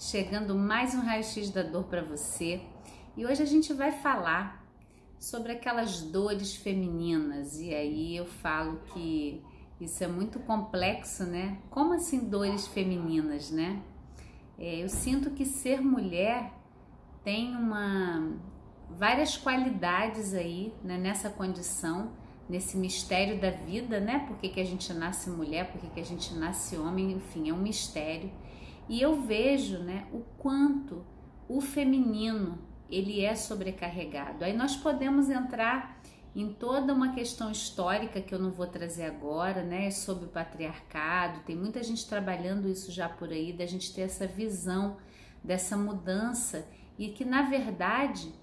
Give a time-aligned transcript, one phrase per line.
[0.00, 2.62] chegando mais um raio-x da dor para você.
[3.14, 4.66] E hoje a gente vai falar
[5.18, 7.60] sobre aquelas dores femininas.
[7.60, 9.42] E aí eu falo que
[9.78, 11.58] isso é muito complexo, né?
[11.68, 13.82] Como assim dores femininas, né?
[14.58, 16.50] É, eu sinto que ser mulher
[17.22, 18.38] tem uma
[18.88, 22.12] várias qualidades aí né, nessa condição,
[22.48, 24.24] nesse mistério da vida, né?
[24.26, 27.50] Por que, que a gente nasce mulher, por que, que a gente nasce homem, enfim,
[27.50, 28.30] é um mistério.
[28.90, 31.06] E eu vejo, né, o quanto
[31.48, 32.58] o feminino
[32.90, 34.44] ele é sobrecarregado.
[34.44, 36.02] Aí nós podemos entrar
[36.34, 41.44] em toda uma questão histórica que eu não vou trazer agora, né, sobre o patriarcado.
[41.44, 44.96] Tem muita gente trabalhando isso já por aí, da gente ter essa visão
[45.42, 46.66] dessa mudança
[46.98, 48.34] e que na verdade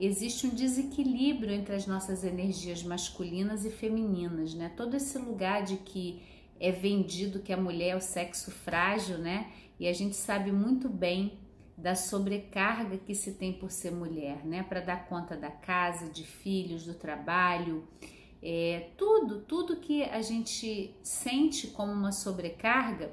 [0.00, 4.70] existe um desequilíbrio entre as nossas energias masculinas e femininas, né?
[4.76, 6.22] Todo esse lugar de que
[6.60, 9.50] é vendido que a mulher é o sexo frágil, né?
[9.78, 11.38] E a gente sabe muito bem
[11.76, 14.62] da sobrecarga que se tem por ser mulher, né?
[14.62, 17.86] Para dar conta da casa, de filhos, do trabalho,
[18.42, 23.10] é, tudo, tudo que a gente sente como uma sobrecarga.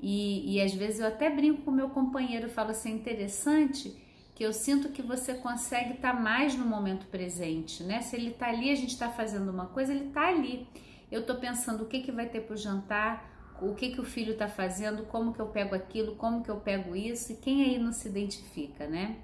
[0.00, 3.96] E, e às vezes eu até brinco com meu companheiro, falo assim, é interessante
[4.34, 8.00] que eu sinto que você consegue estar tá mais no momento presente, né?
[8.00, 10.66] Se ele está ali, a gente está fazendo uma coisa, ele está ali.
[11.12, 14.04] Eu estou pensando o que, que vai ter para o jantar, o que que o
[14.04, 17.62] filho está fazendo, como que eu pego aquilo, como que eu pego isso, e quem
[17.62, 19.18] aí não se identifica, né?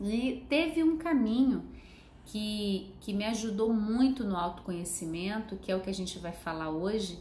[0.00, 1.64] E teve um caminho
[2.24, 6.70] que, que me ajudou muito no autoconhecimento, que é o que a gente vai falar
[6.70, 7.18] hoje,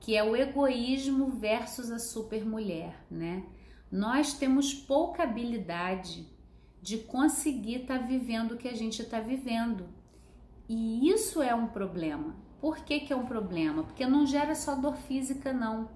[0.00, 3.44] que é o egoísmo versus a supermulher, né?
[3.92, 6.26] Nós temos pouca habilidade
[6.82, 9.86] de conseguir estar tá vivendo o que a gente está vivendo.
[10.68, 12.44] E isso é um problema.
[12.60, 13.82] Por que, que é um problema?
[13.82, 15.90] Porque não gera só dor física, não.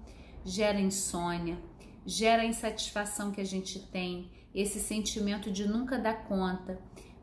[0.45, 1.57] Gera insônia,
[2.05, 6.79] gera a insatisfação que a gente tem, esse sentimento de nunca dar conta.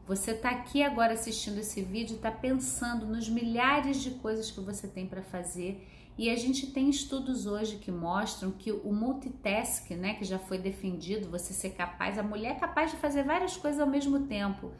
[0.06, 4.88] Você está aqui agora assistindo esse vídeo, está pensando nos milhares de coisas que você
[4.88, 5.86] tem para fazer.
[6.16, 10.58] E a gente tem estudos hoje que mostram que o multitask, né, que já foi
[10.58, 14.72] defendido, você ser capaz, a mulher é capaz de fazer várias coisas ao mesmo tempo.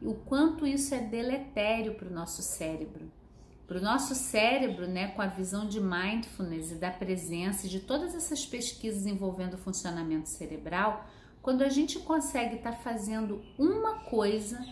[0.00, 3.08] O quanto isso é deletério para o nosso cérebro
[3.66, 8.14] para o nosso cérebro, né, com a visão de mindfulness e da presença de todas
[8.14, 11.06] essas pesquisas envolvendo o funcionamento cerebral,
[11.40, 14.64] quando a gente consegue estar tá fazendo uma coisa,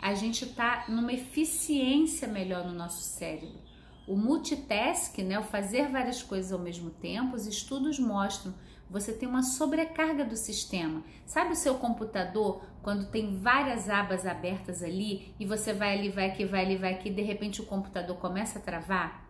[0.00, 3.58] a gente está numa eficiência melhor no nosso cérebro.
[4.06, 8.54] O multitask, né, o fazer várias coisas ao mesmo tempo, os estudos mostram
[8.90, 11.02] você tem uma sobrecarga do sistema.
[11.26, 16.30] Sabe o seu computador quando tem várias abas abertas ali e você vai ali, vai
[16.30, 19.28] aqui, vai ali, vai aqui, de repente o computador começa a travar?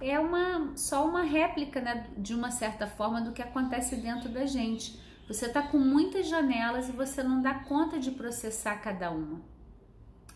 [0.00, 4.44] É uma só uma réplica, né, de uma certa forma do que acontece dentro da
[4.44, 5.00] gente.
[5.26, 9.40] Você está com muitas janelas e você não dá conta de processar cada uma.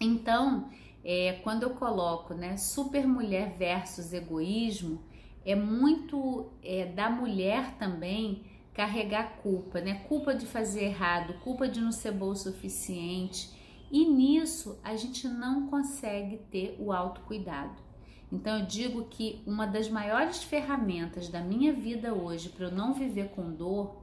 [0.01, 0.71] Então,
[1.05, 5.01] é, quando eu coloco, né, super mulher versus egoísmo,
[5.45, 10.05] é muito é, da mulher também carregar culpa, né?
[10.09, 13.51] Culpa de fazer errado, culpa de não ser boa o suficiente.
[13.91, 17.91] E nisso a gente não consegue ter o autocuidado.
[18.33, 22.95] Então eu digo que uma das maiores ferramentas da minha vida hoje para eu não
[22.95, 24.01] viver com dor,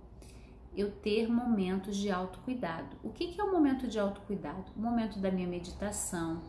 [0.75, 2.97] eu ter momentos de autocuidado.
[3.01, 4.65] O que, que é o momento de autocuidado?
[4.75, 6.41] O momento da minha meditação.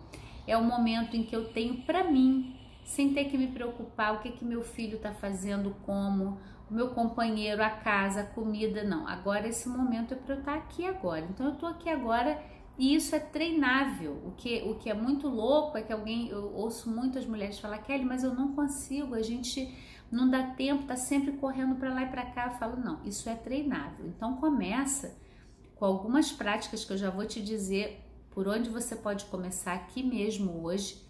[0.47, 2.58] É o momento em que eu tenho para mim
[2.89, 6.39] sem ter que me preocupar o que que meu filho está fazendo, como,
[6.71, 9.07] o meu companheiro, a casa, a comida, não.
[9.07, 11.27] Agora esse momento é para eu estar tá aqui agora.
[11.29, 12.43] Então eu estou aqui agora
[12.79, 14.23] e isso é treinável.
[14.25, 17.77] O que, o que é muito louco é que alguém, eu ouço muitas mulheres falar,
[17.77, 19.71] Kelly, mas eu não consigo, a gente
[20.11, 22.47] não dá tempo, tá sempre correndo para lá e para cá.
[22.47, 24.07] Eu falo, não, isso é treinável.
[24.07, 25.15] Então começa
[25.77, 30.03] com algumas práticas que eu já vou te dizer por onde você pode começar aqui
[30.03, 31.07] mesmo hoje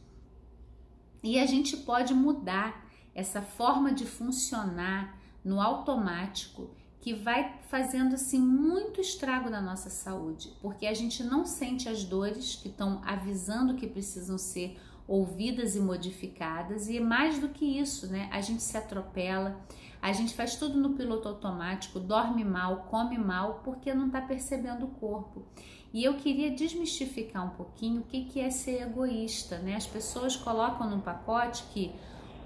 [1.22, 6.70] e a gente pode mudar essa forma de funcionar no automático
[7.00, 12.04] que vai fazendo assim muito estrago na nossa saúde, porque a gente não sente as
[12.04, 18.06] dores que estão avisando que precisam ser ouvidas e modificadas, e mais do que isso,
[18.08, 18.28] né?
[18.30, 19.58] A gente se atropela,
[20.02, 24.84] a gente faz tudo no piloto automático, dorme mal, come mal, porque não está percebendo
[24.84, 25.46] o corpo.
[25.92, 29.74] E eu queria desmistificar um pouquinho o que, que é ser egoísta, né?
[29.74, 31.94] As pessoas colocam num pacote que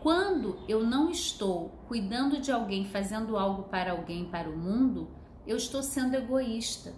[0.00, 5.08] quando eu não estou cuidando de alguém, fazendo algo para alguém, para o mundo,
[5.46, 6.94] eu estou sendo egoísta.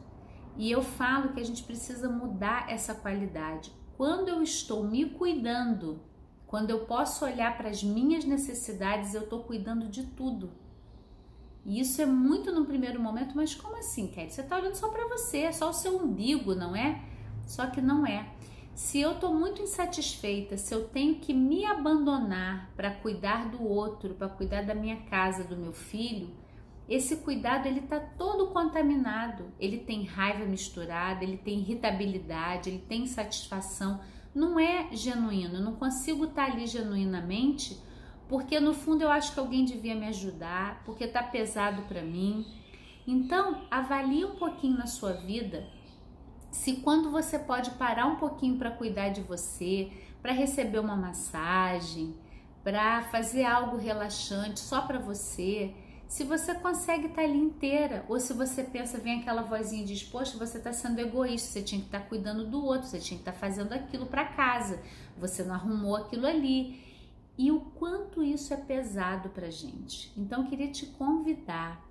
[0.56, 3.72] E eu falo que a gente precisa mudar essa qualidade.
[3.96, 6.00] Quando eu estou me cuidando,
[6.46, 10.52] quando eu posso olhar para as minhas necessidades, eu estou cuidando de tudo.
[11.64, 14.30] E isso é muito no primeiro momento, mas como assim, Kelly?
[14.30, 17.02] Você está olhando só para você, é só o seu umbigo, não é?
[17.46, 18.28] Só que não é.
[18.74, 24.14] Se eu estou muito insatisfeita, se eu tenho que me abandonar para cuidar do outro,
[24.14, 26.28] para cuidar da minha casa, do meu filho,
[26.88, 29.46] esse cuidado ele está todo contaminado.
[29.58, 34.00] Ele tem raiva misturada, ele tem irritabilidade, ele tem insatisfação.
[34.34, 35.56] Não é genuíno.
[35.56, 37.80] Eu não consigo estar tá ali genuinamente
[38.28, 42.46] porque no fundo eu acho que alguém devia me ajudar, porque está pesado para mim.
[43.06, 45.66] Então, avalie um pouquinho na sua vida
[46.54, 49.90] se quando você pode parar um pouquinho para cuidar de você,
[50.22, 52.14] para receber uma massagem,
[52.62, 55.74] para fazer algo relaxante só para você,
[56.06, 60.04] se você consegue estar tá ali inteira, ou se você pensa, vem aquela vozinha de
[60.04, 63.18] poxa, você está sendo egoísta, você tinha que estar tá cuidando do outro, você tinha
[63.18, 64.80] que estar tá fazendo aquilo para casa,
[65.18, 66.80] você não arrumou aquilo ali.
[67.36, 70.12] E o quanto isso é pesado para gente.
[70.16, 71.84] Então, queria te convidar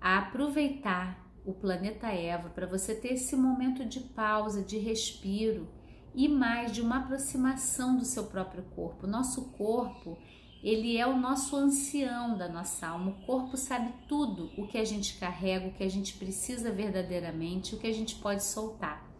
[0.00, 5.68] a aproveitar o planeta Eva para você ter esse momento de pausa, de respiro
[6.14, 9.06] e mais de uma aproximação do seu próprio corpo.
[9.06, 10.16] Nosso corpo,
[10.62, 13.10] ele é o nosso ancião da nossa alma.
[13.10, 17.74] O corpo sabe tudo o que a gente carrega, o que a gente precisa verdadeiramente,
[17.74, 19.10] o que a gente pode soltar.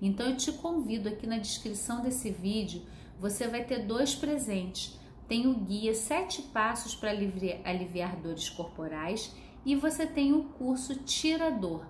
[0.00, 2.82] Então eu te convido aqui na descrição desse vídeo,
[3.18, 4.98] você vai ter dois presentes.
[5.32, 9.34] Tem o guia Sete Passos para aliviar, dores corporais
[9.64, 11.86] e você tem o curso Tirador,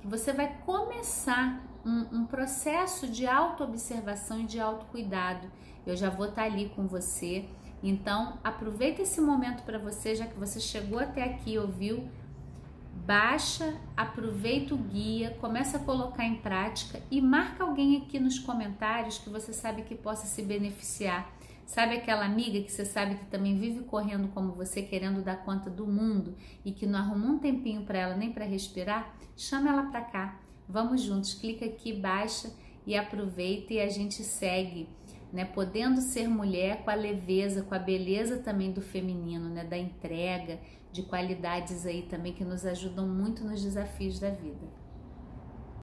[0.00, 5.50] que você vai começar um, um processo de autoobservação e de autocuidado.
[5.84, 7.48] Eu já vou estar ali com você.
[7.82, 12.08] Então, aproveita esse momento para você, já que você chegou até aqui, ouviu?
[13.04, 19.18] Baixa, aproveita o guia, começa a colocar em prática e marca alguém aqui nos comentários
[19.18, 21.34] que você sabe que possa se beneficiar
[21.66, 25.68] Sabe aquela amiga que você sabe que também vive correndo como você, querendo dar conta
[25.68, 29.16] do mundo e que não arruma um tempinho para ela nem para respirar?
[29.36, 30.40] Chama ela para cá.
[30.68, 31.34] Vamos juntos.
[31.34, 32.52] Clica aqui, baixa
[32.86, 34.88] e aproveita e a gente segue,
[35.32, 35.44] né?
[35.44, 39.64] Podendo ser mulher com a leveza, com a beleza também do feminino, né?
[39.64, 40.60] Da entrega,
[40.92, 44.85] de qualidades aí também que nos ajudam muito nos desafios da vida.